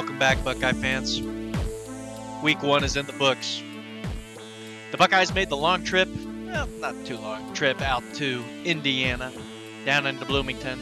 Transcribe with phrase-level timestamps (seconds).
[0.00, 1.20] Welcome back, Buckeye fans.
[2.42, 3.62] Week one is in the books.
[4.92, 6.08] The Buckeyes made the long trip,
[6.46, 9.30] well, not too long, trip out to Indiana,
[9.84, 10.80] down into Bloomington.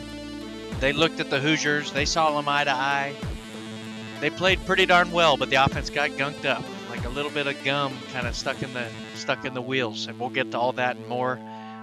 [0.79, 3.13] They looked at the Hoosiers, they saw them eye to eye.
[4.21, 7.49] They played pretty darn well, but the offense got gunked up, like a little bit
[7.49, 10.07] of gum kind of stuck in the stuck in the wheels.
[10.07, 11.41] And we'll get to all that and more.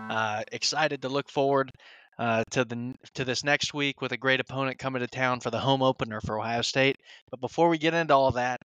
[0.09, 1.73] Uh, excited to look forward
[2.17, 5.51] uh, to the to this next week with a great opponent coming to town for
[5.51, 6.97] the home opener for Ohio State.
[7.29, 8.61] But before we get into all that,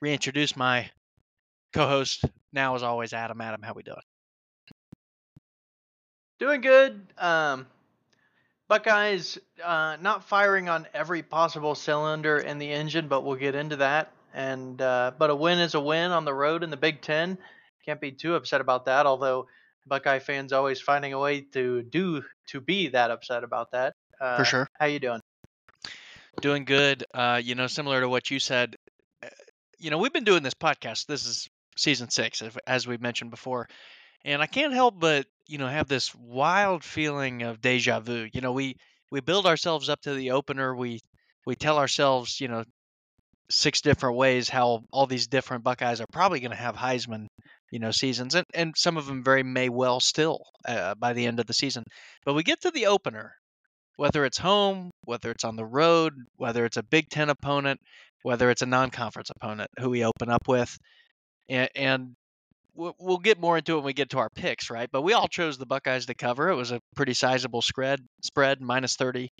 [0.00, 0.90] reintroduce my
[1.72, 2.24] co-host.
[2.52, 3.40] Now, as always, Adam.
[3.40, 3.96] Adam, how we doing?
[6.38, 7.00] Doing good.
[7.18, 7.66] Um,
[8.68, 13.76] Buckeyes uh, not firing on every possible cylinder in the engine, but we'll get into
[13.76, 14.10] that.
[14.32, 17.38] And uh, but a win is a win on the road in the Big Ten.
[17.84, 19.06] Can't be too upset about that.
[19.06, 19.46] Although
[19.86, 23.94] Buckeye fans always finding a way to do to be that upset about that.
[24.20, 24.68] Uh, For sure.
[24.78, 25.20] How you doing?
[26.40, 27.04] Doing good.
[27.14, 28.76] Uh, you know, similar to what you said.
[29.22, 29.28] uh,
[29.78, 31.06] You know, we've been doing this podcast.
[31.06, 33.68] This is season six, as- as we mentioned before,
[34.24, 38.28] and I can't help but you know have this wild feeling of deja vu.
[38.32, 38.76] You know, we
[39.10, 40.74] we build ourselves up to the opener.
[40.74, 41.00] We
[41.46, 42.64] we tell ourselves, you know,
[43.50, 47.26] six different ways how all these different Buckeyes are probably going to have Heisman,
[47.74, 51.26] you know, seasons, and and some of them very may well still uh, by the
[51.26, 51.82] end of the season.
[52.24, 53.34] But we get to the opener,
[53.96, 57.80] whether it's home, whether it's on the road, whether it's a Big Ten opponent,
[58.22, 60.78] whether it's a non-conference opponent who we open up with,
[61.48, 62.14] and, and
[62.76, 64.88] we'll get more into it when we get to our picks, right?
[64.92, 66.50] But we all chose the Buckeyes to cover.
[66.50, 69.30] It was a pretty sizable spread, spread minus thirty,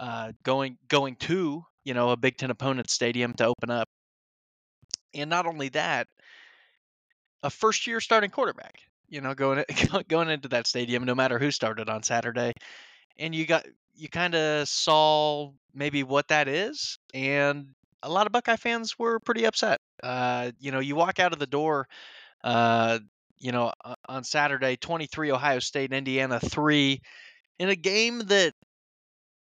[0.00, 3.86] uh, going going to you know a Big Ten opponent stadium to open up,
[5.14, 6.08] and not only that,
[7.42, 8.80] a first-year starting quarterback.
[9.08, 9.64] You know, going
[10.08, 12.52] going into that stadium, no matter who started on Saturday,
[13.18, 13.66] and you got
[13.96, 17.68] you kind of saw maybe what that is, and
[18.02, 19.80] a lot of Buckeye fans were pretty upset.
[20.02, 21.88] Uh, you know, you walk out of the door,
[22.44, 22.98] uh,
[23.38, 23.72] you know,
[24.08, 27.00] on Saturday, 23 Ohio State, Indiana 3,
[27.58, 28.54] in a game that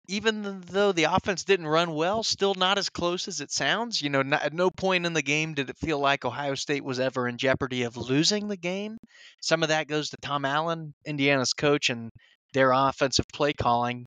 [0.06, 4.02] even though the offense didn't run well, still not as close as it sounds.
[4.02, 6.84] You know, not, at no point in the game did it feel like Ohio State
[6.84, 8.98] was ever in jeopardy of losing the game.
[9.40, 12.10] Some of that goes to Tom Allen, Indiana's coach, and
[12.52, 14.06] their offensive play calling.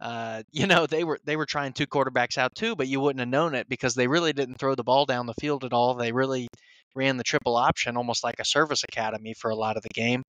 [0.00, 3.20] Uh, you know, they were they were trying two quarterbacks out too, but you wouldn't
[3.20, 5.94] have known it because they really didn't throw the ball down the field at all.
[5.94, 6.48] They really
[6.96, 10.24] ran the triple option, almost like a service academy for a lot of the game,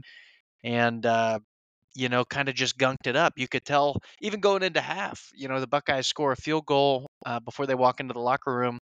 [0.64, 1.40] and uh,
[1.96, 3.34] you know, kind of just gunked it up.
[3.38, 5.30] You could tell even going into half.
[5.36, 8.56] You know, the Buckeyes score a field goal uh, before they walk into the locker
[8.56, 8.80] room,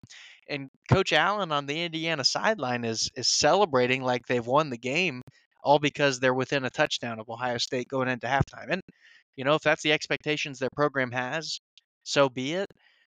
[0.49, 5.21] and Coach Allen on the Indiana sideline is is celebrating like they've won the game,
[5.63, 8.71] all because they're within a touchdown of Ohio State going into halftime.
[8.71, 8.81] And
[9.35, 11.59] you know, if that's the expectations their program has,
[12.03, 12.67] so be it.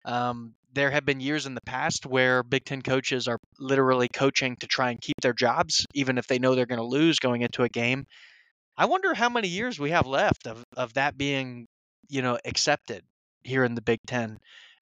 [0.06, 4.56] Um, there have been years in the past where Big Ten coaches are literally coaching
[4.58, 7.42] to try and keep their jobs, even if they know they're going to lose going
[7.42, 8.06] into a game.
[8.78, 11.68] I wonder how many years we have left of, of that being,
[12.10, 13.04] you know, accepted
[13.44, 14.38] here in the Big Ten.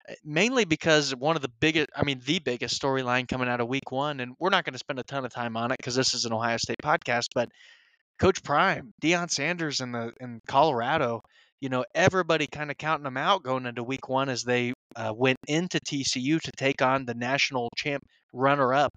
[0.09, 3.67] Uh, Mainly because one of the biggest, I mean, the biggest storyline coming out of
[3.67, 5.95] week one, and we're not going to spend a ton of time on it because
[5.95, 7.49] this is an Ohio State podcast, but
[8.19, 11.21] Coach Prime, Deion Sanders in the in Colorado,
[11.59, 15.13] you know, everybody kind of counting them out going into week one as they uh,
[15.15, 18.03] went into TCU to take on the national champ
[18.33, 18.93] runner-up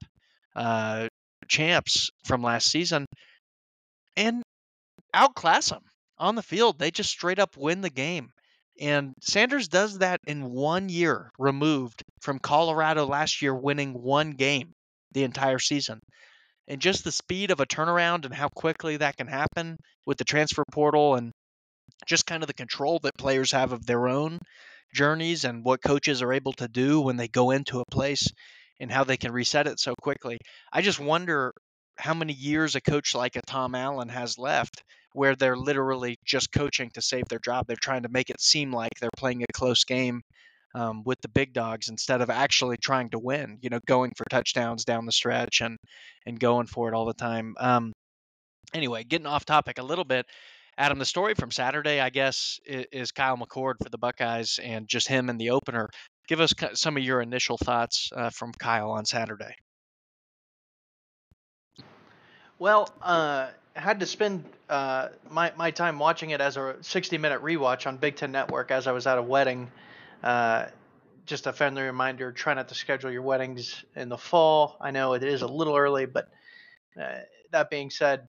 [0.56, 1.08] uh,
[1.48, 3.06] champs from last season
[4.16, 4.42] and
[5.14, 5.82] outclass them
[6.18, 6.78] on the field.
[6.78, 8.30] They just straight up win the game.
[8.80, 14.72] And Sanders does that in one year, removed from Colorado last year, winning one game
[15.12, 16.00] the entire season.
[16.66, 20.24] And just the speed of a turnaround and how quickly that can happen with the
[20.24, 21.30] transfer portal and
[22.06, 24.38] just kind of the control that players have of their own
[24.94, 28.28] journeys and what coaches are able to do when they go into a place
[28.80, 30.38] and how they can reset it so quickly.
[30.72, 31.52] I just wonder
[31.96, 34.82] how many years a coach like a Tom Allen has left
[35.14, 37.66] where they're literally just coaching to save their job.
[37.66, 40.22] They're trying to make it seem like they're playing a close game
[40.74, 44.24] um, with the big dogs instead of actually trying to win, you know, going for
[44.28, 45.78] touchdowns down the stretch and,
[46.26, 47.54] and going for it all the time.
[47.58, 47.92] Um,
[48.74, 50.26] anyway, getting off topic a little bit.
[50.76, 55.06] Adam, the story from Saturday, I guess, is Kyle McCord for the Buckeyes and just
[55.06, 55.88] him in the opener.
[56.26, 59.54] Give us some of your initial thoughts uh, from Kyle on Saturday.
[62.58, 63.50] Well, uh,
[63.80, 67.96] had to spend uh, my my time watching it as a 60 minute rewatch on
[67.98, 69.70] Big Ten Network as I was at a wedding.
[70.22, 70.66] Uh,
[71.26, 74.76] just a friendly reminder: try not to schedule your weddings in the fall.
[74.80, 76.28] I know it is a little early, but
[77.00, 77.20] uh,
[77.52, 78.28] that being said,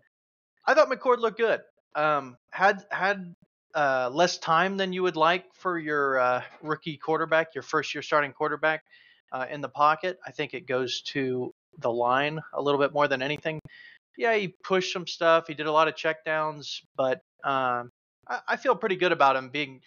[0.66, 1.60] I thought McCord looked good.
[1.94, 3.34] Um, had had
[3.74, 8.02] uh, less time than you would like for your uh, rookie quarterback, your first year
[8.02, 8.84] starting quarterback.
[9.32, 10.18] uh, in the pocket.
[10.26, 13.60] I think it goes to the line a little bit more than anything.
[14.16, 15.46] Yeah, he pushed some stuff.
[15.48, 17.90] He did a lot of checkdowns, but um,
[18.28, 19.80] I, I feel pretty good about him being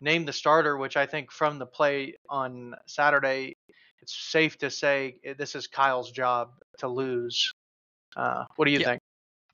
[0.00, 3.56] named the starter, which I think from the play on Saturday,
[4.02, 7.52] it's safe to say eh, this is Kyle's job to lose.
[8.16, 8.86] Uh, what do you Yeah.
[8.86, 9.00] think?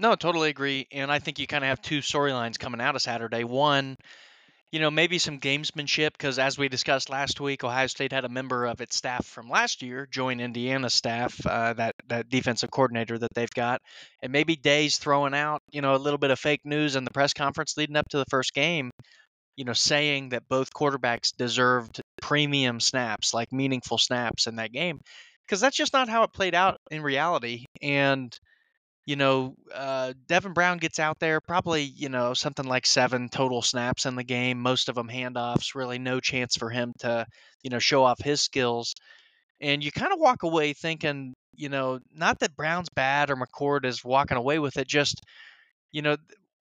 [0.01, 0.87] No, totally agree.
[0.93, 3.45] And I think you kind of have two storylines coming out of Saturday.
[3.45, 3.97] One,
[4.73, 8.29] you know, maybe some gamesmanship because as we discussed last week, Ohio State had a
[8.29, 13.17] member of its staff from last year join Indiana staff, uh, that that defensive coordinator
[13.19, 13.81] that they've got,
[14.23, 17.11] and maybe Day's throwing out, you know, a little bit of fake news in the
[17.13, 18.91] press conference leading up to the first game,
[19.57, 25.01] you know, saying that both quarterbacks deserved premium snaps, like meaningful snaps in that game,
[25.47, 27.67] because that's just not how it played out in reality.
[27.83, 28.39] And
[29.07, 33.63] you know, uh, Devin Brown gets out there, probably, you know, something like seven total
[33.63, 37.25] snaps in the game, most of them handoffs, really no chance for him to,
[37.63, 38.95] you know, show off his skills.
[39.61, 43.85] And you kind of walk away thinking, you know, not that Brown's bad or McCord
[43.85, 45.23] is walking away with it, just,
[45.93, 46.17] you know,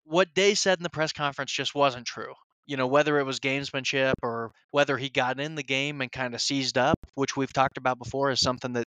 [0.05, 2.33] what Day said in the press conference just wasn't true.
[2.67, 6.35] You know, whether it was gamesmanship or whether he got in the game and kind
[6.35, 8.87] of seized up, which we've talked about before, is something that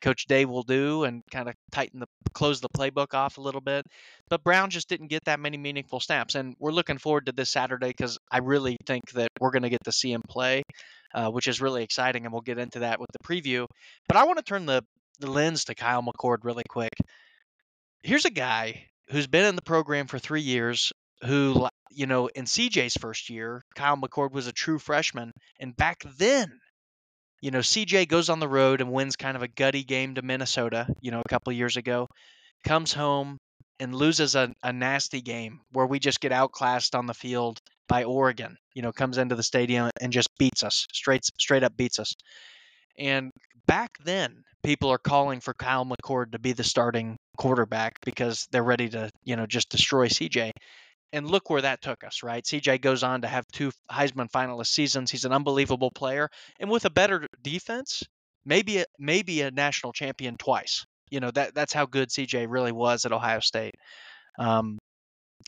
[0.00, 3.60] Coach Day will do and kind of tighten the close the playbook off a little
[3.60, 3.84] bit.
[4.28, 7.50] But Brown just didn't get that many meaningful snaps, and we're looking forward to this
[7.50, 10.62] Saturday because I really think that we're going to get to see him play,
[11.14, 13.66] uh, which is really exciting, and we'll get into that with the preview.
[14.08, 14.82] But I want to turn the
[15.18, 16.92] the lens to Kyle McCord really quick.
[18.02, 20.92] Here's a guy who's been in the program for three years.
[21.26, 26.02] Who, you know, in CJ's first year, Kyle McCord was a true freshman, and back
[26.16, 26.58] then
[27.40, 30.22] you know, CJ goes on the road and wins kind of a gutty game to
[30.22, 32.08] Minnesota, you know, a couple years ago,
[32.64, 33.38] comes home
[33.78, 38.04] and loses a, a nasty game where we just get outclassed on the field by
[38.04, 41.98] Oregon, you know, comes into the stadium and just beats us, straight straight up beats
[41.98, 42.14] us.
[42.98, 43.32] And
[43.66, 48.62] back then, people are calling for Kyle McCord to be the starting quarterback because they're
[48.62, 50.52] ready to, you know, just destroy CJ.
[51.12, 52.44] And look where that took us, right?
[52.44, 55.10] CJ goes on to have two Heisman finalist seasons.
[55.10, 56.28] He's an unbelievable player,
[56.60, 58.04] and with a better defense,
[58.44, 60.84] maybe a, maybe a national champion twice.
[61.10, 63.74] You know that that's how good CJ really was at Ohio State.
[64.38, 64.78] Um,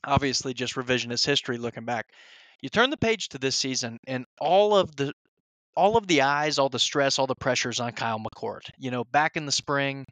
[0.04, 2.06] obviously, just revisionist history looking back.
[2.60, 5.12] You turn the page to this season, and all of the
[5.76, 8.62] all of the eyes, all the stress, all the pressures on Kyle McCord.
[8.78, 10.06] You know, back in the spring,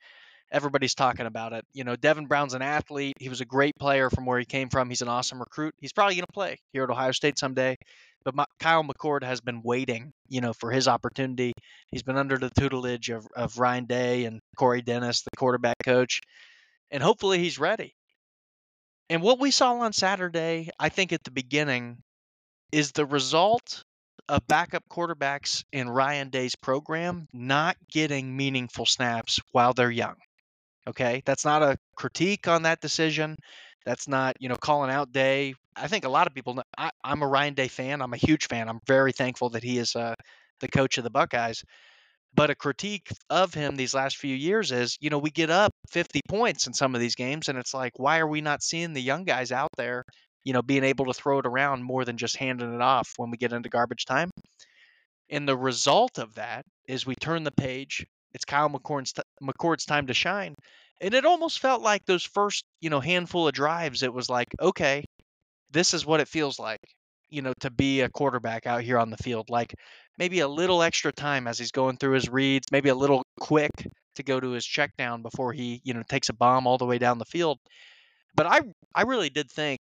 [0.52, 1.64] everybody's talking about it.
[1.72, 3.16] You know, Devin Brown's an athlete.
[3.20, 4.88] He was a great player from where he came from.
[4.88, 5.74] He's an awesome recruit.
[5.80, 7.76] He's probably going to play here at Ohio State someday.
[8.24, 11.52] But my, Kyle McCord has been waiting, you know, for his opportunity.
[11.90, 16.20] He's been under the tutelage of, of Ryan Day and Corey Dennis, the quarterback coach,
[16.90, 17.94] and hopefully he's ready.
[19.08, 21.98] And what we saw on Saturday, I think at the beginning,
[22.72, 23.84] is the result
[24.28, 30.16] of backup quarterbacks in Ryan Day's program not getting meaningful snaps while they're young.
[30.90, 33.36] Okay, that's not a critique on that decision.
[33.86, 35.54] That's not you know calling out Day.
[35.76, 36.54] I think a lot of people.
[36.54, 38.02] Know, I, I'm a Ryan Day fan.
[38.02, 38.68] I'm a huge fan.
[38.68, 40.14] I'm very thankful that he is uh,
[40.60, 41.62] the coach of the Buckeyes.
[42.34, 45.72] But a critique of him these last few years is, you know, we get up
[45.90, 48.92] 50 points in some of these games, and it's like, why are we not seeing
[48.92, 50.04] the young guys out there,
[50.44, 53.30] you know, being able to throw it around more than just handing it off when
[53.30, 54.30] we get into garbage time?
[55.30, 58.06] And the result of that is we turn the page.
[58.32, 60.54] It's Kyle McCord's, McCord's time to shine.
[61.00, 64.48] And it almost felt like those first, you know, handful of drives, it was like,
[64.60, 65.04] okay,
[65.70, 66.80] this is what it feels like,
[67.30, 69.48] you know, to be a quarterback out here on the field.
[69.48, 69.74] Like
[70.18, 73.70] maybe a little extra time as he's going through his reads, maybe a little quick
[74.16, 76.86] to go to his check down before he, you know, takes a bomb all the
[76.86, 77.58] way down the field.
[78.34, 78.60] But I
[78.94, 79.80] I really did think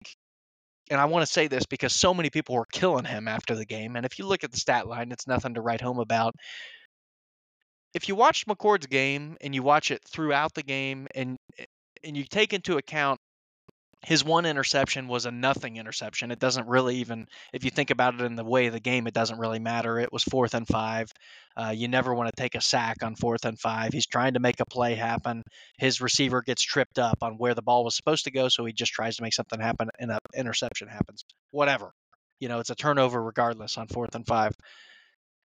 [0.90, 3.66] and I want to say this because so many people were killing him after the
[3.66, 3.96] game.
[3.96, 6.36] And if you look at the stat line, it's nothing to write home about.
[7.94, 11.38] If you watch McCord's game and you watch it throughout the game and
[12.04, 13.20] and you take into account
[14.02, 16.32] his one interception was a nothing interception.
[16.32, 19.08] It doesn't really even, if you think about it in the way of the game,
[19.08, 20.00] it doesn't really matter.
[20.00, 21.12] It was fourth and five.
[21.58, 23.92] Uh, you never want to take a sack on fourth and five.
[23.92, 25.44] He's trying to make a play happen.
[25.78, 28.72] His receiver gets tripped up on where the ball was supposed to go, so he
[28.72, 31.26] just tries to make something happen, and an interception happens.
[31.52, 31.92] Whatever.
[32.40, 34.54] You know, it's a turnover regardless on fourth and five.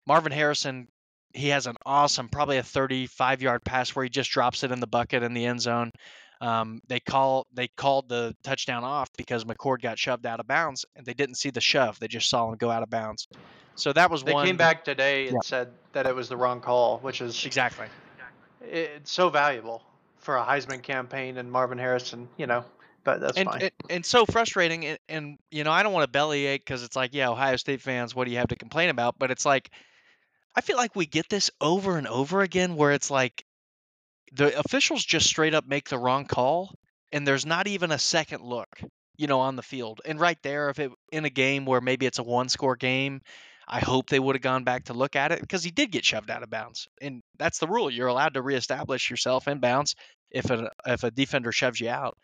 [0.08, 0.88] Marvin Harrison,
[1.34, 4.80] he has an awesome, probably a 35 yard pass where he just drops it in
[4.80, 5.92] the bucket in the end zone.
[6.42, 10.86] Um, they call they called the touchdown off because McCord got shoved out of bounds,
[10.96, 12.00] and they didn't see the shove.
[12.00, 13.28] They just saw him go out of bounds.
[13.76, 14.46] So that was They one.
[14.46, 15.42] They came back today and Yeah.
[15.44, 17.88] said that it was the wrong call, which is exactly.
[18.62, 19.84] it's so valuable
[20.18, 22.64] for a Heisman campaign and Marvin Harrison, you know.
[23.04, 23.62] But that's and, fine.
[23.64, 26.98] and and so frustrating and, and you know i don't want to bellyache because it's
[26.98, 29.72] like yeah ohio state fans what do you have to complain about but it's like
[30.56, 33.44] I feel like we get this over and over again where it's like
[34.34, 36.74] the officials just straight up make the wrong call
[37.12, 38.70] and there's not even a second look,
[39.18, 40.02] you know, on the field.
[40.06, 43.22] And right there, if it in a game where maybe it's a one score game,
[43.68, 46.06] I hope they would have gone back to look at it because he did get
[46.06, 46.88] shoved out of bounds.
[47.02, 47.90] And that's the rule.
[47.90, 49.96] You're allowed to reestablish yourself in bounds
[50.32, 52.18] if a if a defender shoves you out.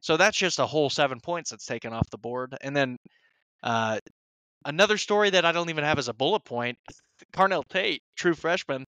[0.00, 2.56] So that's just a whole seven points that's taken off the board.
[2.62, 2.96] And then
[3.62, 4.00] uh,
[4.64, 6.78] another story that I don't even have as a bullet point
[7.32, 8.84] Carnell Tate, true freshman,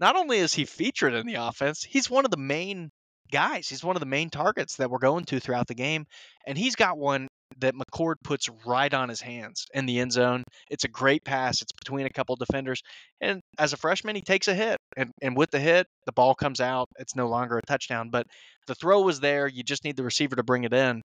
[0.00, 2.90] not only is he featured in the offense, he's one of the main
[3.30, 3.68] guys.
[3.68, 6.06] He's one of the main targets that we're going to throughout the game.
[6.46, 10.44] And he's got one that McCord puts right on his hands in the end zone.
[10.70, 11.62] It's a great pass.
[11.62, 12.82] It's between a couple defenders.
[13.20, 14.76] And as a freshman, he takes a hit.
[14.96, 16.88] And, and with the hit, the ball comes out.
[16.98, 18.10] It's no longer a touchdown.
[18.10, 18.26] But
[18.66, 19.46] the throw was there.
[19.46, 21.02] You just need the receiver to bring it in.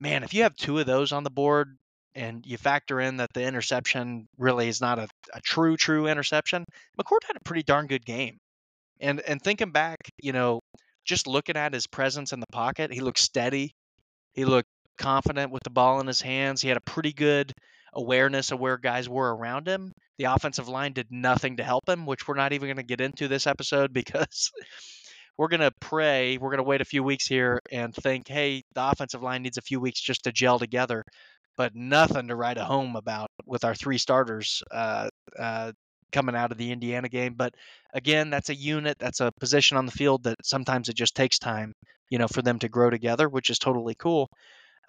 [0.00, 1.76] Man, if you have two of those on the board,
[2.16, 6.64] and you factor in that the interception really is not a, a true true interception,
[6.98, 8.38] McCord had a pretty darn good game.
[9.00, 10.60] And and thinking back, you know,
[11.04, 13.74] just looking at his presence in the pocket, he looked steady.
[14.32, 14.68] He looked
[14.98, 16.62] confident with the ball in his hands.
[16.62, 17.52] He had a pretty good
[17.92, 19.92] awareness of where guys were around him.
[20.18, 23.02] The offensive line did nothing to help him, which we're not even going to get
[23.02, 24.50] into this episode because
[25.36, 26.38] we're going to pray.
[26.38, 29.58] We're going to wait a few weeks here and think, hey, the offensive line needs
[29.58, 31.04] a few weeks just to gel together
[31.56, 35.08] but nothing to write a home about with our three starters uh,
[35.38, 35.72] uh,
[36.12, 37.34] coming out of the Indiana game.
[37.36, 37.54] But
[37.92, 41.38] again, that's a unit, that's a position on the field that sometimes it just takes
[41.38, 41.72] time,
[42.10, 44.28] you know, for them to grow together, which is totally cool.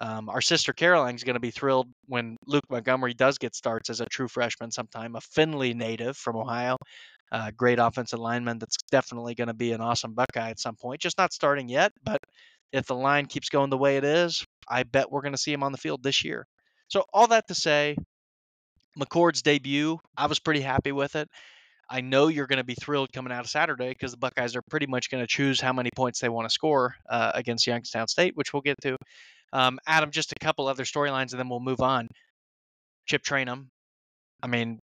[0.00, 4.00] Um, our sister Caroline's going to be thrilled when Luke Montgomery does get starts as
[4.00, 6.76] a true freshman sometime, a Findlay native from Ohio.
[7.56, 11.00] Great offensive lineman that's definitely going to be an awesome Buckeye at some point.
[11.00, 12.20] Just not starting yet, but
[12.72, 15.52] if the line keeps going the way it is, I bet we're going to see
[15.52, 16.46] him on the field this year.
[16.88, 17.96] So all that to say,
[18.98, 21.28] McCord's debut, I was pretty happy with it.
[21.90, 24.62] I know you're going to be thrilled coming out of Saturday because the Buckeyes are
[24.68, 28.08] pretty much going to choose how many points they want to score uh, against Youngstown
[28.08, 28.96] State, which we'll get to.
[29.52, 32.08] Um, Adam, just a couple other storylines and then we'll move on.
[33.06, 33.68] Chip Trayanum.
[34.42, 34.80] I mean,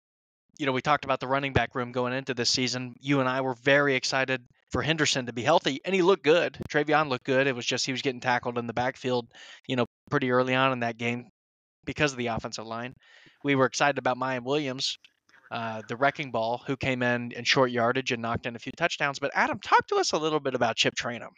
[0.60, 2.94] you know, we talked about the running back room going into this season.
[3.00, 6.58] You and I were very excited for Henderson to be healthy, and he looked good.
[6.70, 7.48] TreVeyon looked good.
[7.48, 9.28] It was just he was getting tackled in the backfield,
[9.68, 11.32] you know, pretty early on in that game
[11.86, 12.94] because of the offensive line.
[13.44, 14.98] We were excited about Miyan Williams,
[15.52, 18.72] uh, the wrecking ball, who came in in short yardage and knocked in a few
[18.74, 19.20] touchdowns.
[19.20, 21.32] But Adam, talk to us a little bit about Chip Trayanum.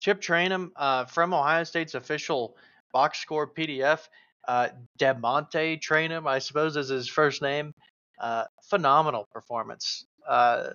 [0.00, 2.56] Chip Trayanum uh, from Ohio State's official
[2.92, 4.00] box score PDF.
[4.46, 4.68] Uh,
[4.98, 7.72] DeaMonte Trayanum, I suppose, is his first name.
[8.20, 10.04] Uh, phenomenal performance.
[10.28, 10.70] Uh,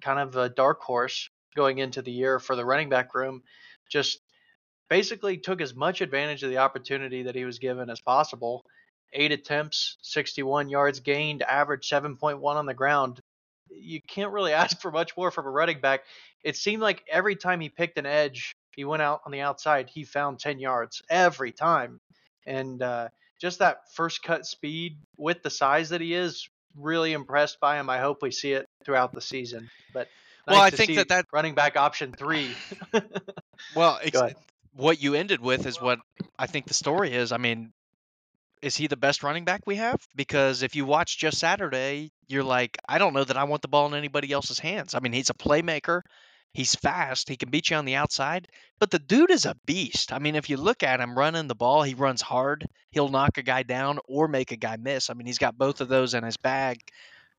[0.00, 3.42] kind of a dark horse going into the year for the running back room.
[3.90, 4.20] Just
[4.90, 8.64] basically took as much advantage of the opportunity that he was given as possible.
[9.14, 13.20] Eight attempts, 61 yards gained, average 7.1 on the ground.
[13.70, 16.00] You can't really ask for much more from a running back.
[16.44, 19.88] It seemed like every time he picked an edge, he went out on the outside,
[19.88, 22.00] he found 10 yards every time.
[22.46, 23.08] And uh,
[23.40, 27.90] just that first cut speed with the size that he is, really impressed by him.
[27.90, 29.68] I hope we see it throughout the season.
[29.92, 30.08] But
[30.46, 32.54] nice well, I think that that running back option three.
[33.74, 34.20] well, ex-
[34.74, 35.98] what you ended with is what
[36.38, 37.32] I think the story is.
[37.32, 37.72] I mean,
[38.62, 40.00] is he the best running back we have?
[40.14, 43.68] Because if you watch just Saturday, you're like, I don't know that I want the
[43.68, 44.94] ball in anybody else's hands.
[44.94, 46.02] I mean, he's a playmaker.
[46.52, 47.28] He's fast.
[47.28, 48.48] He can beat you on the outside,
[48.80, 50.12] but the dude is a beast.
[50.12, 52.66] I mean, if you look at him running the ball, he runs hard.
[52.90, 55.10] He'll knock a guy down or make a guy miss.
[55.10, 56.80] I mean, he's got both of those in his bag.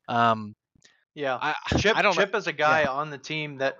[0.08, 0.54] Um,
[1.14, 2.38] yeah, I, Chip, I don't Chip know.
[2.38, 2.90] is a guy yeah.
[2.90, 3.76] on the team that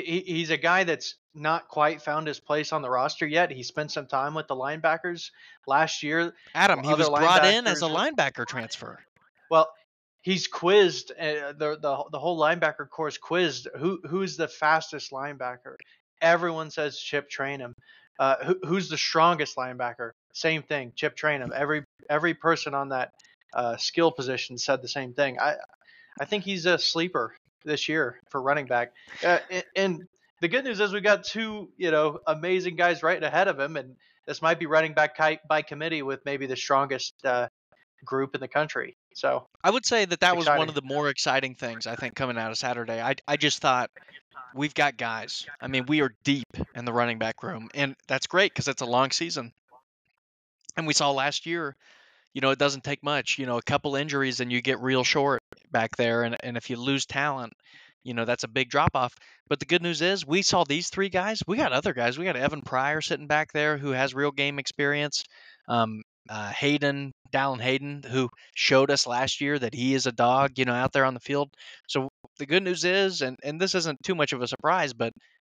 [0.00, 3.50] he, he's a guy that's not quite found his place on the roster yet.
[3.50, 5.30] He spent some time with the linebackers
[5.66, 6.32] last year.
[6.54, 8.98] Adam, he was brought in as a linebacker transfer.
[9.50, 9.68] Well,
[10.22, 15.76] he's quizzed uh, the, the the whole linebacker course quizzed who who's the fastest linebacker.
[16.20, 17.72] Everyone says Chip Trayanum.
[18.18, 20.12] Uh, who, who's the strongest linebacker?
[20.32, 21.52] Same thing, Chip Trayanum.
[21.52, 23.10] Every every person on that
[23.52, 25.38] uh, skill position said the same thing.
[25.38, 25.56] I
[26.18, 27.34] I think he's a sleeper
[27.66, 28.92] this year for running back.
[29.22, 30.08] Uh, and, and,
[30.42, 33.76] the good news is we got two, you know, amazing guys right ahead of him,
[33.76, 33.96] and
[34.26, 35.16] this might be running back
[35.48, 37.48] by committee with maybe the strongest uh,
[38.04, 38.98] group in the country.
[39.14, 40.38] So I would say that that exciting.
[40.38, 43.00] was one of the more exciting things I think coming out of Saturday.
[43.00, 43.90] I I just thought
[44.54, 45.46] we've got guys.
[45.60, 48.82] I mean, we are deep in the running back room, and that's great because it's
[48.82, 49.52] a long season.
[50.76, 51.76] And we saw last year,
[52.36, 53.38] you know, it doesn't take much.
[53.38, 56.68] You know, a couple injuries and you get real short back there, and and if
[56.68, 57.54] you lose talent,
[58.04, 59.14] you know that's a big drop off.
[59.48, 61.40] But the good news is we saw these three guys.
[61.46, 62.18] We got other guys.
[62.18, 65.24] We got Evan Pryor sitting back there who has real game experience.
[65.66, 70.58] Um, uh, Hayden Dallan Hayden, who showed us last year that he is a dog,
[70.58, 71.48] you know, out there on the field.
[71.88, 75.14] So the good news is, and, and this isn't too much of a surprise, but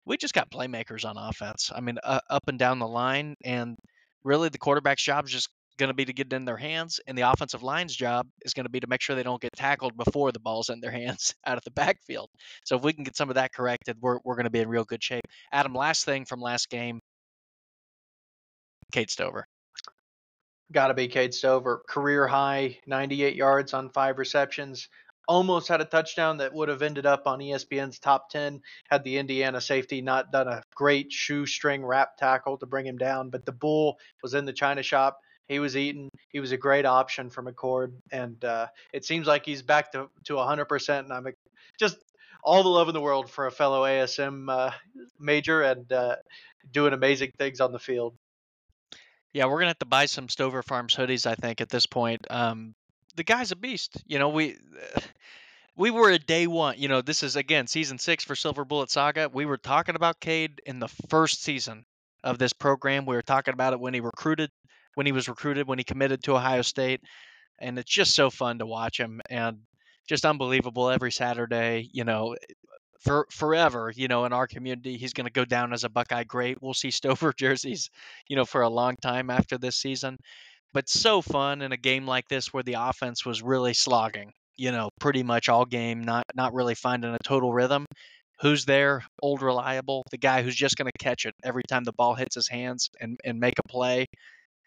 [0.06, 1.72] we just got playmakers on offense.
[1.76, 3.34] I mean, uh, up and down the line.
[3.44, 3.78] And
[4.24, 7.00] really, the quarterback's job is just going to be to get it in their hands,
[7.08, 9.54] and the offensive line's job is going to be to make sure they don't get
[9.54, 12.30] tackled before the ball's in their hands out of the backfield.
[12.66, 14.70] So if we can get some of that corrected, we're we're going to be in
[14.70, 15.26] real good shape.
[15.52, 17.00] Adam, last thing from last game,
[18.92, 19.48] Cade Stover.
[20.72, 21.82] Got to be Cade Stover.
[21.88, 24.90] Career high, 98 yards on five receptions.
[25.28, 29.18] Almost had a touchdown that would have ended up on ESPN's top 10 had the
[29.18, 33.30] Indiana safety not done a great shoestring wrap tackle to bring him down.
[33.30, 36.10] But the bull was in the china shop he was eating.
[36.30, 40.10] He was a great option for McCord, and uh, it seems like he's back to
[40.26, 41.00] to 100%.
[41.00, 41.28] And I'm
[41.80, 41.98] just
[42.44, 44.72] all the love in the world for a fellow ASM uh,
[45.20, 46.16] major and uh,
[46.72, 48.16] doing amazing things on the field.
[49.34, 51.26] Yeah, we're gonna have to buy some Stover Farms hoodies.
[51.26, 52.76] I think at this point, um,
[53.16, 54.02] the guy's a beast.
[54.06, 54.58] You know, we
[55.78, 56.76] we were a day one.
[56.78, 59.30] You know, this is again season six for Silver Bullet Saga.
[59.30, 61.86] We were talking about Cade in the first season
[62.24, 63.06] of this program.
[63.06, 64.52] We were talking about it when he recruited
[64.98, 67.02] when he was recruited, when he committed to Ohio State.
[67.60, 69.60] And it's just so fun to watch him and
[70.10, 72.54] just unbelievable every Saturday, you know, eh,
[73.00, 76.24] for forever, you know, in our community, he's going to go down as a Buckeye
[76.24, 76.58] great.
[76.64, 77.92] We'll see Stover jerseys,
[78.28, 80.18] you know, for a long time after this season.
[80.74, 84.72] But so fun in a game like this where the offense was really slogging, you
[84.72, 87.86] know, pretty much all game, not not really finding a total rhythm.
[88.42, 89.04] Who's there?
[89.22, 92.34] Old reliable, the guy who's just going to catch it every time the ball hits
[92.34, 94.08] his hands and and make a play.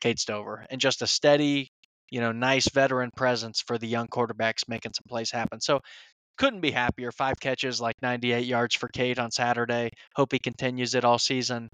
[0.00, 1.70] Cade Stover, and just a steady,
[2.10, 5.60] you know, nice veteran presence for the young quarterbacks making some plays happen.
[5.60, 5.80] So
[6.38, 7.12] couldn't be happier.
[7.12, 9.90] Five catches, like 98 yards for Cade on Saturday.
[10.16, 11.68] Hope he continues it all season.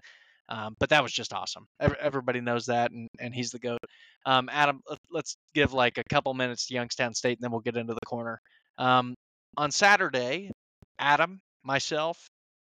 [0.49, 1.67] Um, but that was just awesome.
[1.81, 3.81] Everybody knows that, and, and he's the goat.
[4.25, 7.77] Um, Adam, let's give like a couple minutes to Youngstown State, and then we'll get
[7.77, 8.41] into the corner.
[8.79, 9.15] Um,
[9.57, 10.51] on Saturday,
[10.99, 12.29] Adam, myself,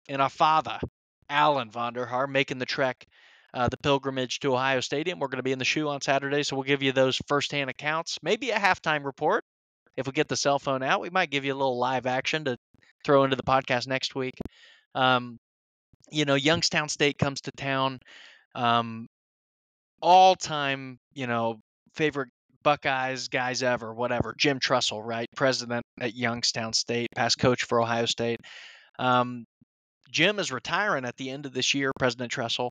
[0.09, 0.79] and our father,
[1.29, 3.05] Alan Vonderhaar, making the trek
[3.57, 5.19] uh, the pilgrimage to Ohio Stadium.
[5.19, 7.71] We're going to be in the shoe on Saturday, so we'll give you those firsthand
[7.71, 8.19] accounts.
[8.23, 9.45] Maybe a halftime report.
[9.97, 12.45] If we get the cell phone out, we might give you a little live action
[12.45, 12.59] to
[13.03, 14.35] throw into the podcast next week.
[14.95, 15.38] Um,
[16.11, 18.01] you know, Youngstown State comes to town.
[18.55, 19.07] Um,
[20.03, 21.59] all time, you know,
[21.95, 22.29] favorite
[22.62, 24.35] Buckeyes guys ever, whatever.
[24.37, 25.29] Jim Tressel, right?
[25.35, 28.40] President at Youngstown State, past coach for Ohio State.
[28.99, 29.47] Um,
[30.11, 32.71] Jim is retiring at the end of this year, President Tressel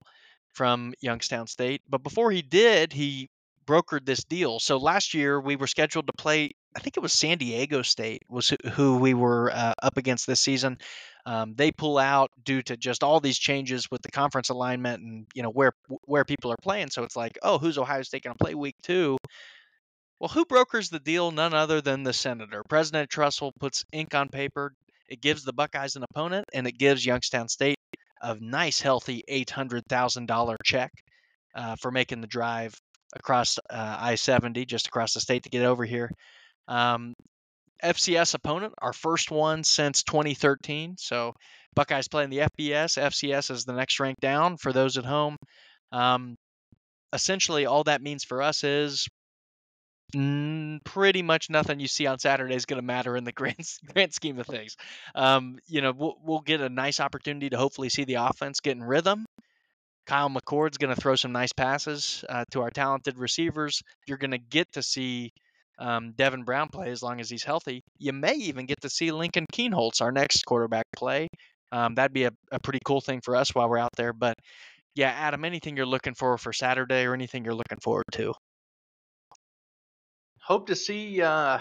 [0.56, 1.82] from Youngstown State.
[1.88, 3.30] But before he did, he
[3.66, 4.60] brokered this deal.
[4.60, 6.52] So last year we were scheduled to play.
[6.76, 10.40] I think it was San Diego State was who we were uh, up against this
[10.40, 10.78] season.
[11.26, 15.26] Um, they pull out due to just all these changes with the conference alignment and
[15.34, 16.90] you know where where people are playing.
[16.92, 19.18] So it's like, oh, who's Ohio State going to play week two?
[20.20, 21.32] Well, who brokers the deal?
[21.32, 22.64] None other than the senator.
[22.70, 24.74] President Tressel puts ink on paper.
[25.10, 27.78] It gives the Buckeyes an opponent, and it gives Youngstown State
[28.22, 30.92] a nice, healthy $800,000 check
[31.56, 32.76] uh, for making the drive
[33.16, 36.12] across uh, I 70, just across the state to get over here.
[36.68, 37.14] Um,
[37.84, 40.96] FCS opponent, our first one since 2013.
[40.98, 41.34] So
[41.76, 42.98] Buckeyes playing the FBS.
[42.98, 45.38] FCS is the next rank down for those at home.
[45.92, 46.36] Um,
[47.14, 49.08] essentially, all that means for us is
[50.16, 53.68] Mm, pretty much nothing you see on Saturday is going to matter in the grand
[53.94, 54.78] grand scheme of things.
[55.14, 58.78] Um, you know, we'll, we'll get a nice opportunity to hopefully see the offense get
[58.78, 59.26] in rhythm.
[60.08, 63.82] Kyle McCord's going to throw some nice passes uh, to our talented receivers.
[64.08, 65.32] You're going to get to see
[65.80, 67.82] um, Devin Brown play as long as he's healthy.
[67.98, 71.28] You may even get to see Lincoln Kienholz, our next quarterback, play.
[71.72, 74.14] Um, that'd be a, a pretty cool thing for us while we're out there.
[74.14, 74.36] But
[74.94, 78.34] yeah, Adam, anything you're looking for for Saturday or anything you're looking forward to?
[80.46, 81.58] Hope to see uh,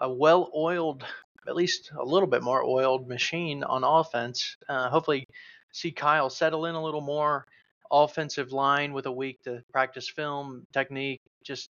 [0.00, 1.04] a well-oiled,
[1.46, 4.56] at least a little bit more oiled machine on offense.
[4.68, 5.24] Uh, hopefully,
[5.72, 7.46] see Kyle settle in a little more.
[7.92, 11.20] Offensive line with a week to practice film technique.
[11.44, 11.68] Just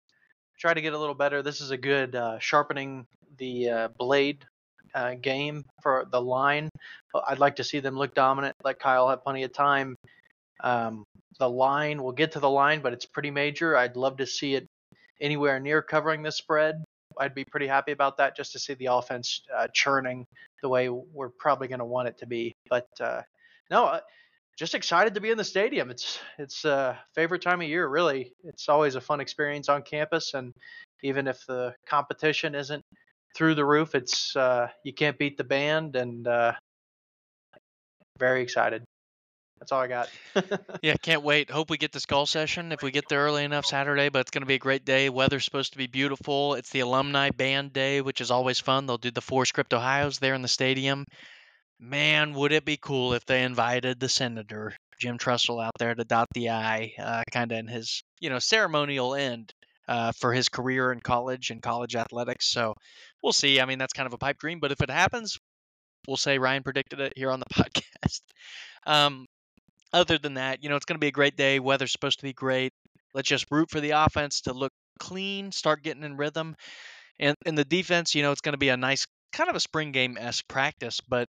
[0.58, 1.42] try to get a little better.
[1.42, 3.06] This is a good uh, sharpening
[3.38, 4.46] the uh, blade
[4.96, 6.70] uh, game for the line.
[7.28, 8.56] I'd like to see them look dominant.
[8.64, 9.98] Let Kyle have plenty of time.
[10.64, 11.04] Um,
[11.40, 13.76] the line, we'll get to the line, but it's pretty major.
[13.76, 14.68] I'd love to see it
[15.22, 16.84] anywhere near covering the spread,
[17.18, 20.26] I'd be pretty happy about that just to see the offense uh, churning
[20.62, 22.54] the way we're probably going to want it to be.
[22.70, 23.22] But uh,
[23.70, 24.00] no, uh,
[24.58, 25.90] just excited to be in the stadium.
[25.90, 28.34] It's it's uh, favorite time of year, really.
[28.44, 30.54] It's always a fun experience on campus, and
[31.04, 32.84] even if the competition isn't
[33.36, 36.54] through the roof, it's uh, you can't beat the band, and uh,
[38.20, 38.84] very excited.
[39.62, 40.10] That's all I got.
[40.82, 41.52] yeah, can't wait.
[41.52, 44.10] Hope we get the skull session if we get there early enough Saturday.
[44.10, 45.08] But it's going to be a great day.
[45.08, 46.56] Weather's supposed to be beautiful.
[46.56, 48.88] It's the alumni band day, which is always fun.
[48.88, 51.06] They'll do the four script Ohio's there in the stadium.
[51.80, 56.04] Man, would it be cool if they invited the senator Jim Tressel, out there to
[56.04, 59.54] dot the I, uh, kind of in his you know ceremonial end
[59.88, 62.48] uh, for his career in college and college athletics.
[62.48, 62.74] So
[63.22, 63.60] we'll see.
[63.60, 65.38] I mean, that's kind of a pipe dream, but if it happens,
[66.08, 68.22] we'll say Ryan predicted it here on the podcast.
[68.88, 69.28] Um,
[69.94, 71.60] other than that, you know, it's going to be a great day.
[71.60, 72.74] Weather's supposed to be great.
[73.14, 76.56] Let's just root for the offense to look clean, start getting in rhythm.
[77.20, 79.60] And in the defense, you know, it's going to be a nice kind of a
[79.60, 81.28] spring game s practice, but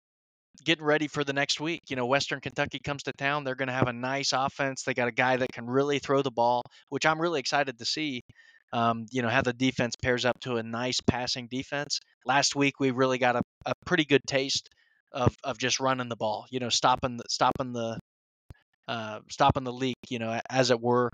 [0.63, 1.83] getting ready for the next week.
[1.89, 3.43] You know, Western Kentucky comes to town.
[3.43, 4.83] They're going to have a nice offense.
[4.83, 7.85] They got a guy that can really throw the ball, which I'm really excited to
[7.85, 8.23] see.
[8.71, 11.99] Um, you know, how the defense pairs up to a nice passing defense.
[12.23, 14.69] Last week, we really got a, a pretty good taste
[15.11, 17.97] of, of just running the ball, you know, stopping the, stopping the
[18.89, 21.12] uh, stopping the leak, you know, as it were.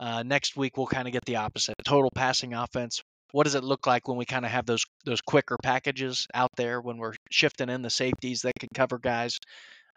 [0.00, 1.74] Uh, next week we'll kind of get the opposite.
[1.84, 3.02] Total passing offense.
[3.32, 6.50] What does it look like when we kind of have those those quicker packages out
[6.56, 9.38] there when we're shifting in the safeties that can cover guys?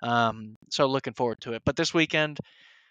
[0.04, 1.62] Um, so looking forward to it.
[1.65, 2.39] But this weekend,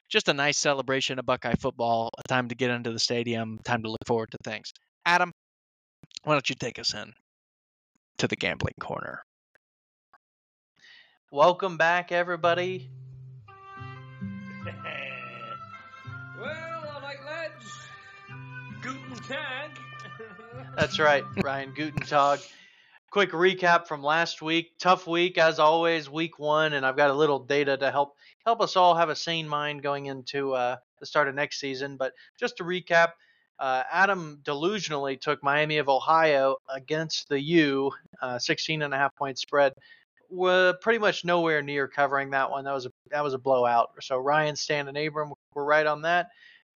[0.09, 2.11] just a nice celebration of Buckeye football.
[2.17, 3.59] A time to get into the stadium.
[3.63, 4.73] Time to look forward to things.
[5.05, 5.33] Adam,
[6.25, 7.13] why don't you take us in
[8.19, 9.23] to the gambling corner?
[11.31, 12.89] Welcome back, everybody.
[20.77, 22.41] That's right, Ryan Guten Tag.
[23.11, 24.73] Quick recap from last week.
[24.79, 28.61] Tough week as always, week one, and I've got a little data to help help
[28.61, 31.97] us all have a sane mind going into uh, the start of next season.
[31.97, 33.09] But just to recap,
[33.59, 37.91] uh, Adam delusionally took Miami of Ohio against the U,
[38.23, 39.75] uh, 16 and a half point spread.
[40.31, 42.65] We're pretty much nowhere near covering that one.
[42.65, 43.91] That was a that was a blowout.
[44.01, 46.29] So Ryan, Stan, and Abram were right on that.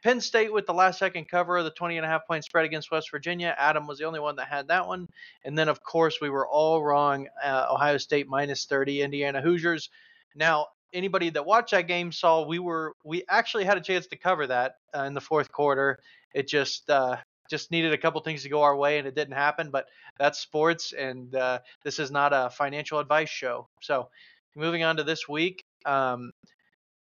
[0.05, 2.67] Penn State with the last second cover of the 20 and a half point spread
[2.67, 3.55] against West Virginia.
[3.57, 5.09] Adam was the only one that had that one.
[5.45, 7.27] And then, of course, we were all wrong.
[7.43, 9.89] Uh, Ohio State minus 30, Indiana Hoosiers.
[10.35, 14.17] Now, anybody that watched that game saw we were we actually had a chance to
[14.17, 15.99] cover that uh, in the fourth quarter.
[16.35, 17.17] It just uh,
[17.49, 19.71] just needed a couple things to go our way, and it didn't happen.
[19.71, 19.87] But
[20.19, 23.69] that's sports, and uh, this is not a financial advice show.
[23.81, 24.11] So,
[24.55, 25.65] moving on to this week.
[25.87, 26.33] Um,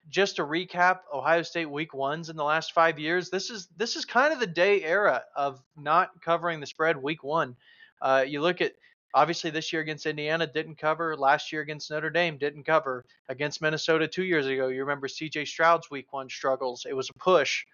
[0.09, 3.95] just to recap Ohio State week ones in the last five years, this is this
[3.95, 7.55] is kind of the day era of not covering the spread week one.
[8.01, 8.73] Uh, you look at
[9.13, 11.15] obviously this year against Indiana didn't cover.
[11.15, 13.05] Last year against Notre Dame didn't cover.
[13.29, 15.45] Against Minnesota two years ago, you remember C.J.
[15.45, 16.85] Stroud's week one struggles.
[16.87, 17.65] It was a push.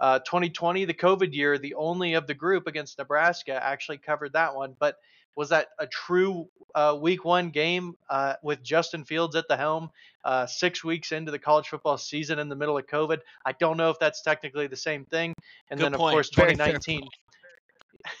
[0.00, 4.54] Uh, 2020, the COVID year, the only of the group against Nebraska actually covered that
[4.54, 4.96] one, but
[5.36, 9.90] was that a true uh, week one game uh, with Justin Fields at the helm,
[10.24, 13.18] uh, six weeks into the college football season in the middle of COVID?
[13.44, 15.34] I don't know if that's technically the same thing.
[15.70, 17.08] And Good then, of course, Very 2019.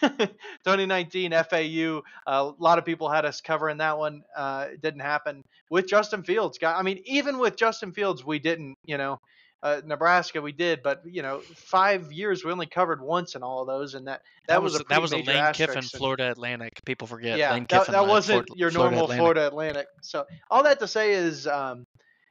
[0.00, 4.22] 2019 FAU, a lot of people had us covering that one.
[4.36, 6.58] Uh, it didn't happen with Justin Fields.
[6.64, 9.20] I mean, even with Justin Fields, we didn't, you know,
[9.62, 13.60] uh, Nebraska we did, but you know, five years we only covered once in all
[13.60, 15.82] of those, and that that, That was, was a that was a Lane Kiffin.
[15.82, 16.80] Florida Atlantic.
[16.84, 17.38] People forget.
[17.38, 19.20] yeah, Lane that, Kiffin, that uh, wasn't Florida- your Florida normal Atlantic.
[19.22, 19.86] Florida Atlantic.
[20.02, 21.84] So all that to say is, um,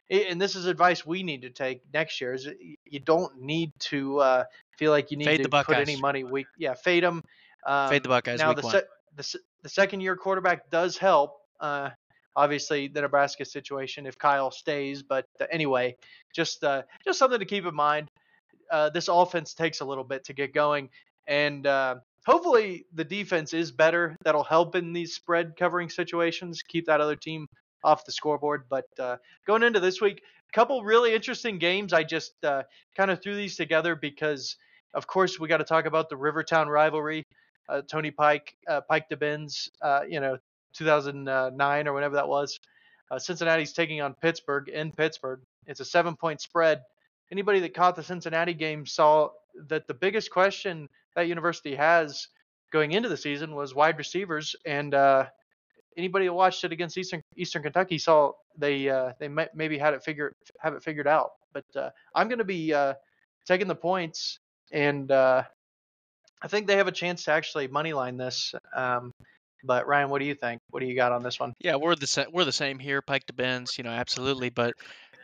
[0.10, 2.50] and this is advice we need to take next year: is
[2.86, 4.44] you don't need to uh,
[4.78, 6.24] feel like you need Fade to put any money.
[6.26, 7.24] Week, yeah, fade them.
[7.66, 8.72] Um, Fade the Buckeyes Now week the one.
[8.74, 8.84] se-
[9.16, 11.38] the the second year quarterback does help.
[11.62, 11.92] Uh,
[12.36, 15.96] obviously, the Nebraska situation if Kyle stays, but uh, anyway,
[16.34, 18.10] just uh, just something to keep in mind.
[18.70, 20.90] Uh, this offense takes a little bit to get going,
[21.28, 24.16] and uh, hopefully the defense is better.
[24.24, 27.48] That'll help in these spread covering situations, keep that other team
[27.84, 28.66] off the scoreboard.
[28.70, 31.92] But uh, going into this week, a couple really interesting games.
[31.92, 32.64] I just uh,
[32.96, 34.56] kind of threw these together because,
[34.94, 37.26] of course, we got to talk about the Rivertown rivalry.
[37.88, 38.54] Tony Pike,
[38.90, 40.38] Pike to Binns, uh, you know,
[40.74, 42.60] 2009 or whenever that was.
[43.10, 45.42] Uh, Cincinnati's taking on Pittsburgh in Pittsburgh.
[45.68, 46.82] It's a seven point spread.
[47.32, 49.30] Anybody that caught the Cincinnati game saw
[49.68, 52.28] that the biggest question that university has
[52.72, 54.56] going into the season was wide receivers.
[54.66, 55.26] And uh,
[55.98, 59.94] anybody that watched it against Eastern Eastern Kentucky saw they uh, they may, maybe had
[59.94, 61.32] it figured have it figured out.
[61.54, 62.94] But uh, I'm going to be uh,
[63.46, 64.40] taking the points,
[64.72, 65.44] and uh,
[66.42, 68.56] I think they have a chance to actually money line this.
[68.76, 69.14] Um,
[69.64, 70.62] but Ryan, what do you think?
[70.70, 71.54] What do you got on this one?
[71.60, 74.50] Yeah, we're the sa- we're the same here, Pike to Binns, you know, absolutely.
[74.50, 74.74] But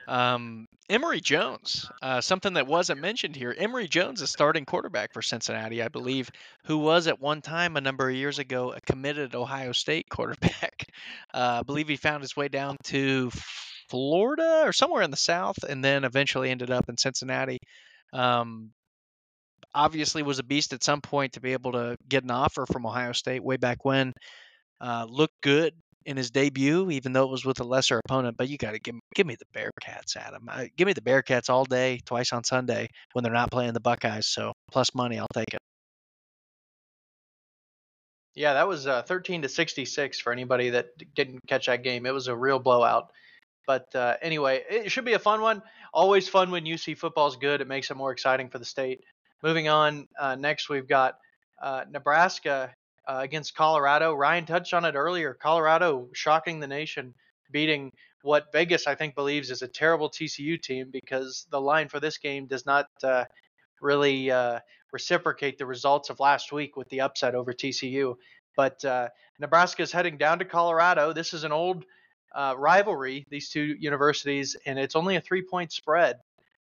[0.08, 3.54] um, Emory Jones, uh, something that wasn't mentioned here.
[3.58, 6.30] Emory Jones is starting quarterback for Cincinnati, I believe,
[6.66, 10.86] who was at one time a number of years ago a committed Ohio State quarterback.
[11.34, 13.30] Uh, I believe he found his way down to
[13.90, 17.60] Florida or somewhere in the South, and then eventually ended up in Cincinnati.
[18.14, 18.72] Um,
[19.78, 22.86] obviously, was a beast at some point to be able to get an offer from
[22.86, 24.14] Ohio State way back when.
[24.82, 25.74] Uh, looked good
[26.06, 28.38] in his debut, even though it was with a lesser opponent.
[28.38, 30.48] But you got to give give me the Bearcats, Adam.
[30.50, 33.80] I, give me the Bearcats all day, twice on Sunday when they're not playing the
[33.80, 34.28] Buckeyes.
[34.28, 35.60] So plus money, I'll take it.
[38.36, 42.06] Yeah, that was uh, 13 to 66 for anybody that didn't catch that game.
[42.06, 43.10] It was a real blowout.
[43.66, 45.64] But uh, anyway, it should be a fun one.
[45.92, 47.62] Always fun when UC football is good.
[47.62, 49.02] It makes it more exciting for the state.
[49.44, 51.18] Moving on, uh, next we've got
[51.62, 52.74] uh, Nebraska
[53.08, 54.14] uh, against Colorado.
[54.14, 55.34] Ryan touched on it earlier.
[55.34, 57.14] Colorado shocking the nation,
[57.52, 57.92] beating
[58.24, 62.18] what Vegas I think believes is a terrible TCU team because the line for this
[62.18, 63.26] game does not uh,
[63.82, 64.32] really
[64.92, 68.16] reciprocate the results of last week with the upset over TCU.
[68.56, 71.14] But uh, Nebraska is heading down to Colorado.
[71.14, 71.86] This is an old
[72.34, 76.18] uh, rivalry, these two universities, and it's only a three point spread.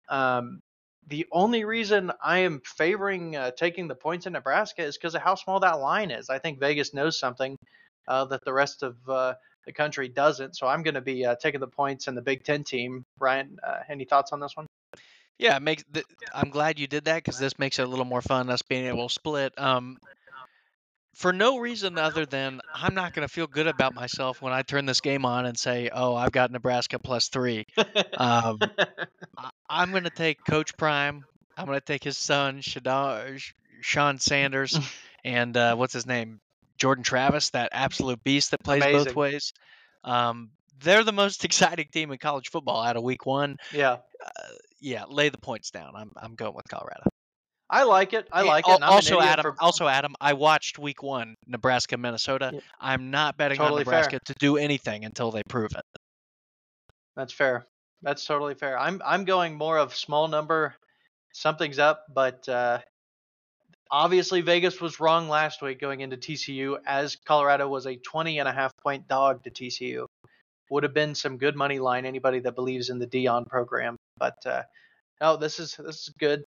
[0.08, 0.60] Um,
[1.08, 5.22] the only reason I am favoring uh, taking the points in Nebraska is because of
[5.22, 6.28] how small that line is.
[6.30, 7.56] I think Vegas knows something
[8.06, 9.34] uh, that the rest of uh,
[9.66, 10.56] the country doesn't.
[10.56, 13.04] So I'm going to be uh, taking the points in the Big Ten team.
[13.18, 14.66] Ryan, any thoughts on this one?
[15.38, 15.84] Yeah, makes.
[16.34, 18.50] I'm glad you did that because this makes it a little more fun.
[18.50, 19.58] Us being able to split.
[19.58, 19.98] Um,
[21.18, 24.62] for no reason other than I'm not going to feel good about myself when I
[24.62, 27.66] turn this game on and say, "Oh, I've got Nebraska plus three.
[28.16, 28.58] Um,
[29.68, 31.24] I, am going to take Coach Prime.
[31.56, 33.40] I'm going to take his son, Shadon,
[33.80, 34.78] Sean Sanders,
[35.24, 36.40] and uh, what's his name,
[36.78, 39.04] Jordan Travis, that absolute beast that plays Amazing.
[39.04, 39.52] both ways.
[40.04, 40.50] Um,
[40.82, 43.56] they're the most exciting team in college football out of week one.
[43.72, 43.98] Yeah.
[44.24, 44.42] Uh,
[44.80, 45.94] yeah, lay the points down.
[45.96, 47.07] I'm I'm going with Colorado.
[47.70, 48.26] I like it.
[48.32, 48.82] I like it.
[48.82, 49.42] also, Adam.
[49.42, 49.54] For...
[49.62, 50.14] Also, Adam.
[50.20, 52.50] I watched Week One, Nebraska, Minnesota.
[52.54, 52.60] Yeah.
[52.80, 54.20] I'm not betting totally on Nebraska fair.
[54.24, 55.84] to do anything until they prove it.
[57.14, 57.66] That's fair.
[58.02, 58.78] That's totally fair.
[58.78, 60.74] I'm I'm going more of small number.
[61.32, 62.78] Something's up, but uh,
[63.90, 68.48] obviously Vegas was wrong last week going into TCU as Colorado was a 20 and
[68.48, 70.06] a half point dog to TCU
[70.70, 72.04] would have been some good money line.
[72.06, 74.62] Anybody that believes in the Deion program, but uh,
[75.20, 76.44] no, this is this is good.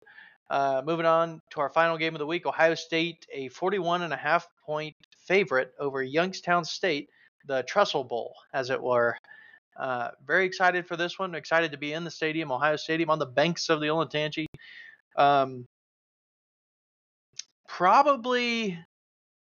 [0.50, 4.12] Uh, moving on to our final game of the week, Ohio State, a 41 and
[4.12, 4.94] a half point
[5.26, 7.08] favorite over Youngstown State,
[7.46, 9.16] the Tressel Bowl, as it were.
[9.78, 11.34] Uh, very excited for this one.
[11.34, 14.46] Excited to be in the stadium, Ohio Stadium, on the banks of the Olentangy.
[15.16, 15.66] Um,
[17.68, 18.78] probably,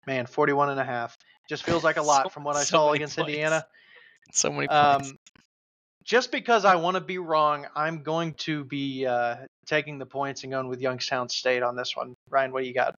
[0.07, 1.17] man, 41 and a half.
[1.49, 3.29] Just feels like a lot so, from what I so saw against points.
[3.29, 3.67] Indiana.
[4.33, 5.11] So many points.
[5.11, 5.19] Um,
[6.05, 10.43] just because I want to be wrong, I'm going to be uh, taking the points
[10.43, 12.15] and going with Youngstown State on this one.
[12.31, 12.95] Ryan, what do you got?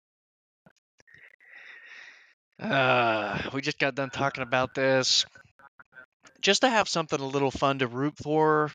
[2.61, 5.24] Uh, we just got done talking about this.
[6.40, 8.70] Just to have something a little fun to root for,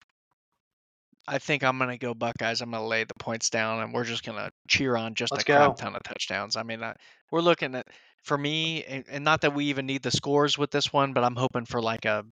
[1.27, 2.61] I think I'm going to go Buckeyes.
[2.61, 5.31] I'm going to lay the points down, and we're just going to cheer on just
[5.31, 6.57] Let's a crap ton of touchdowns.
[6.57, 6.95] I mean, I,
[7.31, 7.87] we're looking at,
[8.23, 11.23] for me, and, and not that we even need the scores with this one, but
[11.23, 12.25] I'm hoping for like a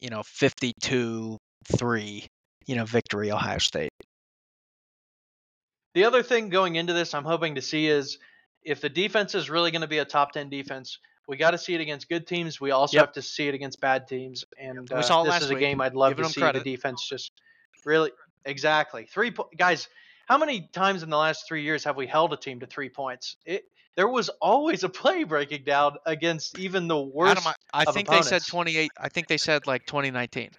[0.00, 1.38] you know, 52
[1.76, 2.26] 3,
[2.66, 3.90] you know, victory, Ohio State.
[5.94, 8.18] The other thing going into this, I'm hoping to see is
[8.62, 11.58] if the defense is really going to be a top 10 defense, we got to
[11.58, 12.60] see it against good teams.
[12.60, 13.06] We also yep.
[13.06, 14.44] have to see it against bad teams.
[14.58, 16.64] And uh, this is a game I'd love Giving to see credit.
[16.64, 17.32] the defense just
[17.84, 18.10] really
[18.44, 19.88] exactly three po- guys.
[20.26, 22.88] How many times in the last three years have we held a team to three
[22.88, 23.36] points?
[23.46, 23.64] It,
[23.96, 27.38] there was always a play breaking down against even the worst.
[27.38, 28.30] Adam, I, I think opponents.
[28.30, 28.90] they said 28.
[28.98, 30.50] I think they said like 2019.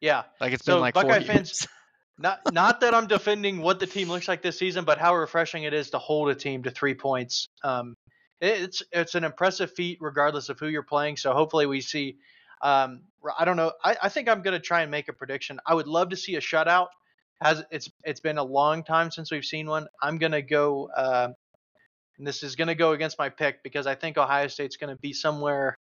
[0.00, 1.66] Yeah, like it's so been like Buckeye fans.
[2.20, 5.62] Not not that I'm defending what the team looks like this season, but how refreshing
[5.62, 7.48] it is to hold a team to three points.
[7.64, 7.94] Um,
[8.42, 11.16] it's it's an impressive feat regardless of who you're playing.
[11.16, 12.16] So hopefully we see.
[12.60, 13.04] Um,
[13.38, 13.72] I don't know.
[13.82, 15.60] I, I think I'm going to try and make a prediction.
[15.64, 16.88] I would love to see a shutout.
[17.40, 19.86] Has it's it's been a long time since we've seen one.
[20.02, 20.90] I'm going to go.
[20.94, 21.28] Uh,
[22.18, 24.94] and this is going to go against my pick because I think Ohio State's going
[24.94, 25.78] to be somewhere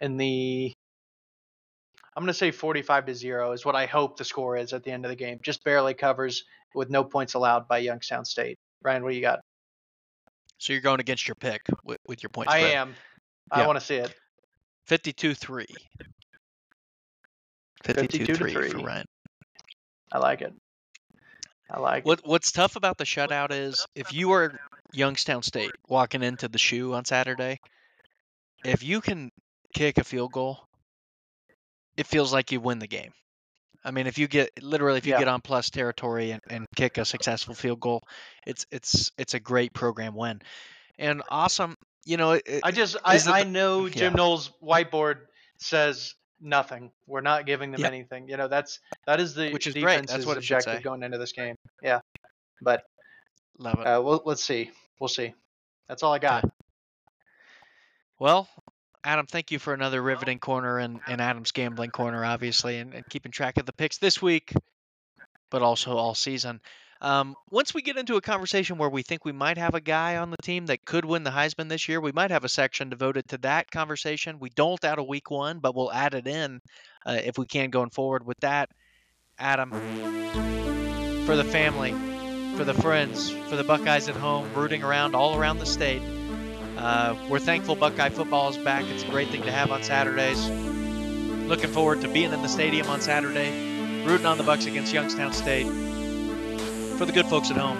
[0.00, 0.72] in the
[2.20, 4.84] I'm going to say 45 to 0 is what I hope the score is at
[4.84, 5.40] the end of the game.
[5.42, 8.58] Just barely covers with no points allowed by Youngstown State.
[8.82, 9.40] Ryan, what do you got?
[10.58, 12.52] So you're going against your pick with, with your points.
[12.52, 12.74] I spread.
[12.74, 12.94] am.
[13.50, 14.14] I want to see it.
[14.84, 15.64] 52 3.
[17.84, 19.06] 52 3 for Ryan.
[20.12, 20.52] I like it.
[21.70, 22.26] I like what, it.
[22.26, 24.60] What's tough about the shutout is if you are
[24.92, 27.60] Youngstown State walking into the shoe on Saturday,
[28.62, 29.30] if you can
[29.72, 30.66] kick a field goal,
[31.96, 33.12] it feels like you win the game.
[33.84, 35.20] I mean, if you get literally if you yeah.
[35.20, 38.02] get on plus territory and, and kick a successful field goal,
[38.46, 40.42] it's it's it's a great program win,
[40.98, 41.76] and awesome.
[42.04, 44.16] You know, it, I just I, I know Jim yeah.
[44.16, 45.20] Knowles' whiteboard
[45.58, 46.90] says nothing.
[47.06, 47.92] We're not giving them Yep.
[47.92, 48.28] anything.
[48.28, 50.06] You know, that's that is the Which is great.
[50.06, 51.56] That's what objective going into this game.
[51.82, 52.00] Yeah,
[52.60, 52.82] but
[53.58, 53.86] Love it.
[53.86, 54.70] uh, we'll, let's see.
[54.98, 55.34] We'll see.
[55.88, 56.44] That's all I got.
[58.18, 58.48] Well,
[59.02, 63.08] Adam, thank you for another riveting corner and, and Adam's gambling corner, obviously, and, and
[63.08, 64.52] keeping track of the picks this week,
[65.50, 66.60] but also all season.
[67.02, 70.18] Um, once we get into a conversation where we think we might have a guy
[70.18, 72.90] on the team that could win the Heisman this year, we might have a section
[72.90, 74.38] devoted to that conversation.
[74.38, 76.60] We don't out of week one, but we'll add it in
[77.06, 78.68] uh, if we can going forward with that.
[79.38, 79.70] Adam,
[81.24, 81.92] for the family,
[82.58, 86.02] for the friends, for the Buckeyes at home, rooting around all around the state.
[86.80, 88.84] Uh, we're thankful Buckeye football is back.
[88.86, 90.48] It's a great thing to have on Saturdays.
[91.46, 95.34] Looking forward to being in the stadium on Saturday, rooting on the Bucks against Youngstown
[95.34, 95.66] State.
[96.96, 97.76] For the good folks at home,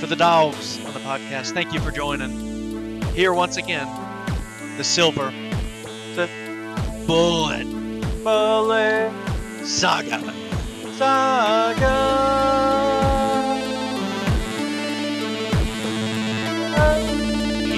[0.00, 3.02] for the dogs on the podcast, thank you for joining.
[3.12, 3.86] Here once again,
[4.78, 5.30] the silver,
[6.14, 6.28] the
[7.06, 7.66] bullet
[8.24, 9.12] Bullet
[9.66, 10.18] saga.
[10.96, 11.84] Saga.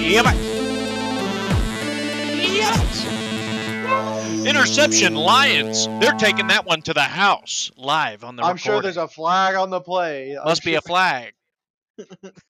[0.07, 0.25] Yep.
[4.47, 5.87] Interception, Lions.
[5.99, 9.55] They're taking that one to the house live on the I'm sure there's a flag
[9.55, 10.37] on the play.
[10.37, 11.33] I'm Must be sure- a flag.